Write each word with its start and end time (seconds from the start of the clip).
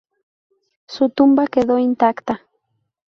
Su 0.87 1.11
tumba 1.11 1.45
quedó 1.45 1.77
intacta. 1.77 2.41